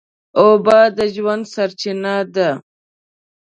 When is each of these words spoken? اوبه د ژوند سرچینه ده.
اوبه 0.41 0.79
د 0.97 0.99
ژوند 1.15 1.43
سرچینه 1.53 2.15
ده. 2.33 2.49